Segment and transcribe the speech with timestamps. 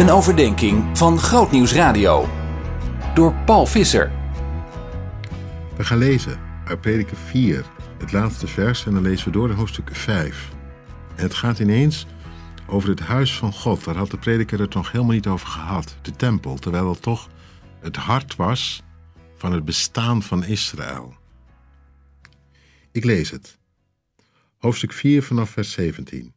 [0.00, 2.28] Een overdenking van Grootnieuws Radio.
[3.14, 4.12] Door Paul Visser.
[5.76, 7.64] We gaan lezen uit Prediker 4,
[7.98, 10.50] het laatste vers, en dan lezen we door in hoofdstuk 5.
[11.16, 12.06] En het gaat ineens
[12.66, 13.84] over het huis van God.
[13.84, 15.96] Daar had de prediker het nog helemaal niet over gehad.
[16.02, 17.28] De tempel, terwijl het toch
[17.80, 18.82] het hart was
[19.36, 21.14] van het bestaan van Israël.
[22.92, 23.58] Ik lees het.
[24.58, 26.34] Hoofdstuk 4 vanaf vers 17.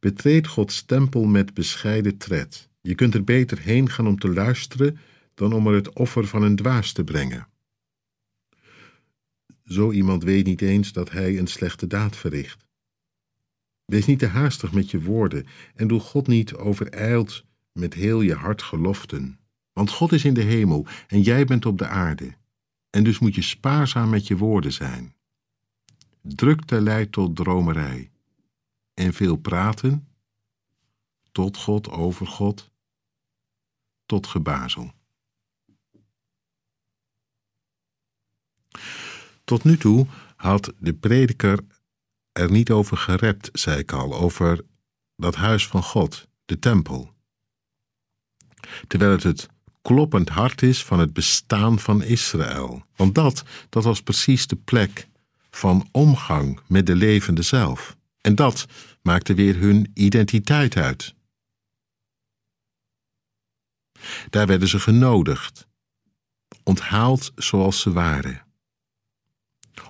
[0.00, 2.68] Betreed Gods tempel met bescheiden tred.
[2.80, 4.98] Je kunt er beter heen gaan om te luisteren
[5.34, 7.48] dan om er het offer van een dwaas te brengen.
[9.64, 12.66] Zo iemand weet niet eens dat hij een slechte daad verricht.
[13.84, 18.34] Wees niet te haastig met je woorden en doe God niet overijld met heel je
[18.34, 19.38] hart geloften.
[19.72, 22.34] Want God is in de hemel en jij bent op de aarde.
[22.90, 25.14] En dus moet je spaarzaam met je woorden zijn.
[26.22, 28.10] Drukte leidt tot dromerij.
[28.98, 30.08] En veel praten,
[31.32, 32.70] tot God, over God,
[34.06, 34.92] tot gebazel.
[39.44, 41.64] Tot nu toe had de prediker
[42.32, 44.64] er niet over gerept, zei ik al, over
[45.16, 47.12] dat huis van God, de tempel.
[48.86, 49.48] Terwijl het het
[49.82, 52.84] kloppend hart is van het bestaan van Israël.
[52.96, 55.08] Want dat, dat was precies de plek
[55.50, 57.96] van omgang met de levende zelf.
[58.28, 58.66] En dat
[59.02, 61.14] maakte weer hun identiteit uit.
[64.30, 65.66] Daar werden ze genodigd,
[66.62, 68.46] onthaald zoals ze waren,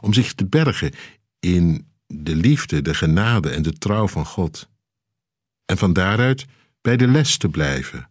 [0.01, 0.93] om zich te bergen
[1.41, 4.69] in de liefde, de genade en de trouw van God.
[5.65, 6.47] En van daaruit
[6.81, 8.11] bij de les te blijven,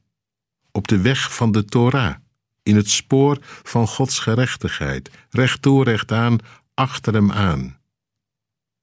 [0.71, 2.15] op de weg van de Torah,
[2.63, 6.37] in het spoor van Gods gerechtigheid, recht toe, recht aan,
[6.73, 7.76] achter hem aan.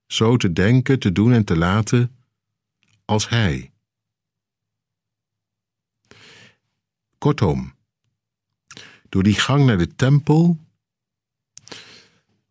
[0.07, 2.15] Zo te denken, te doen en te laten
[3.05, 3.73] als Hij.
[7.17, 7.75] Kortom,
[9.09, 10.59] door die gang naar de tempel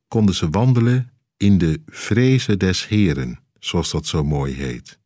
[0.08, 4.98] konden ze wandelen in de vrezen des Heren, zoals dat zo mooi heet.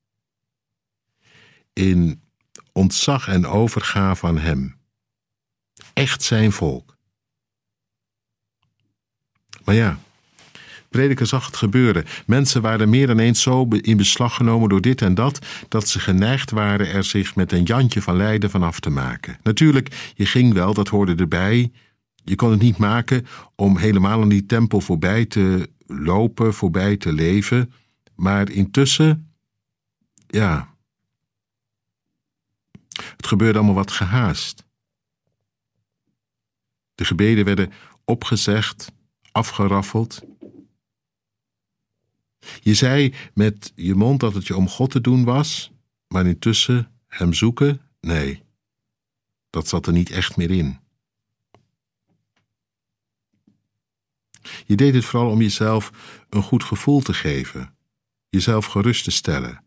[1.72, 2.22] In
[2.72, 4.80] ontzag en overgave aan Hem.
[5.92, 6.96] Echt zijn volk.
[9.64, 10.00] Maar ja,
[10.88, 12.04] prediker zag het gebeuren.
[12.26, 16.00] Mensen waren meer dan eens zo in beslag genomen door dit en dat, dat ze
[16.00, 19.38] geneigd waren er zich met een Jantje van Leiden van af te maken.
[19.42, 21.72] Natuurlijk, je ging wel, dat hoorde erbij.
[22.24, 27.12] Je kon het niet maken om helemaal aan die tempel voorbij te lopen, voorbij te
[27.12, 27.72] leven.
[28.14, 29.32] Maar intussen,
[30.26, 30.76] ja.
[33.16, 34.66] Het gebeurde allemaal wat gehaast.
[36.94, 37.72] De gebeden werden
[38.04, 38.92] opgezegd,
[39.32, 40.20] afgeraffeld.
[42.68, 45.70] Je zei met je mond dat het je om God te doen was,
[46.08, 47.80] maar intussen hem zoeken?
[48.00, 48.42] Nee,
[49.50, 50.78] dat zat er niet echt meer in.
[54.66, 55.92] Je deed het vooral om jezelf
[56.28, 57.74] een goed gevoel te geven,
[58.28, 59.64] jezelf gerust te stellen.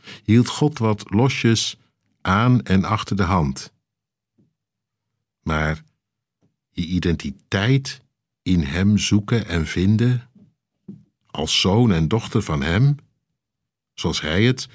[0.00, 1.76] Je hield God wat losjes
[2.20, 3.72] aan en achter de hand.
[5.42, 5.84] Maar
[6.70, 8.00] je identiteit
[8.42, 10.27] in Hem zoeken en vinden,
[11.38, 12.96] als zoon en dochter van Hem,
[13.94, 14.68] zoals Hij het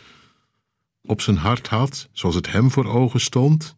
[1.02, 3.76] op zijn hart had, zoals het Hem voor ogen stond?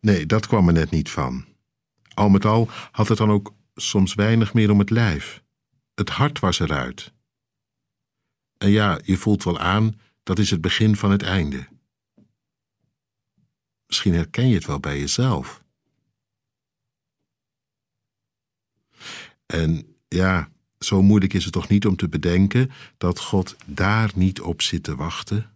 [0.00, 1.44] Nee, dat kwam er net niet van.
[2.14, 5.42] Al met al had het dan ook soms weinig meer om het lijf.
[5.94, 7.12] Het hart was eruit.
[8.58, 11.68] En ja, je voelt wel aan, dat is het begin van het einde.
[13.86, 15.62] Misschien herken je het wel bij jezelf.
[19.46, 24.40] En ja, zo moeilijk is het toch niet om te bedenken dat God daar niet
[24.40, 25.50] op zit te wachten?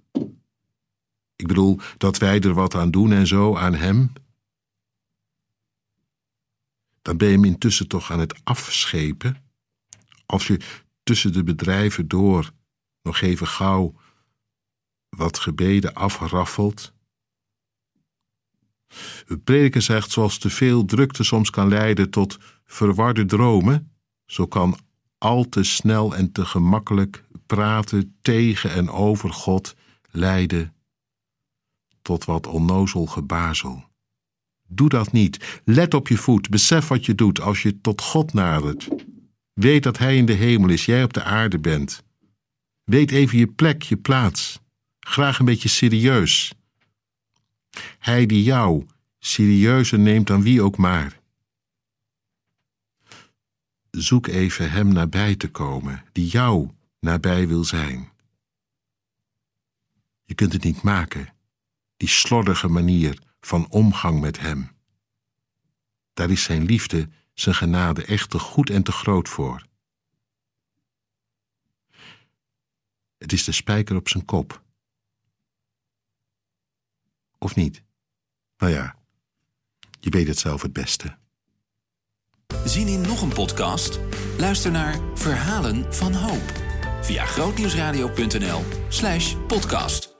[1.37, 4.13] Ik bedoel, dat wij er wat aan doen en zo aan Hem,
[7.03, 9.37] dan ben je hem intussen toch aan het afschepen.
[10.27, 10.61] Als je
[11.03, 12.53] tussen de bedrijven door
[13.03, 14.01] nog even gauw
[15.09, 16.93] wat gebeden afraffelt.
[19.27, 23.93] De prediker zegt, zoals te veel drukte soms kan leiden tot verwarde dromen,
[24.27, 24.79] zo kan
[25.23, 29.75] al te snel en te gemakkelijk praten tegen en over God
[30.11, 30.75] leiden
[32.03, 33.85] tot wat onnozel gebazel.
[34.69, 35.61] Doe dat niet.
[35.65, 36.51] Let op je voet.
[36.51, 38.89] Besef wat je doet als je tot God nadert.
[39.53, 42.03] Weet dat Hij in de hemel is, jij op de aarde bent.
[42.85, 44.61] Weet even je plek, je plaats.
[45.01, 46.55] Graag een beetje serieus.
[47.99, 48.87] Hij die jou
[49.19, 51.22] serieuzer neemt dan wie ook maar.
[53.99, 58.13] Zoek even Hem nabij te komen, die jou nabij wil zijn.
[60.23, 61.35] Je kunt het niet maken,
[61.97, 64.71] die slordige manier van omgang met Hem.
[66.13, 69.67] Daar is Zijn liefde, Zijn genade echt te goed en te groot voor.
[73.17, 74.63] Het is de spijker op zijn kop.
[77.39, 77.83] Of niet?
[78.57, 78.99] Nou ja,
[80.01, 81.21] je weet het zelf het beste.
[82.65, 84.01] Zien in nog een podcast?
[84.39, 86.53] Luister naar Verhalen van Hoop
[87.01, 90.12] via grootnieuwsradio.nl/podcast.